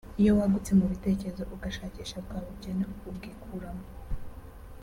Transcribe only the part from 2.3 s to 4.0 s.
bukene ubwikuramo